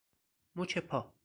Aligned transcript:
مچ 0.55 0.77
پا 0.77 1.11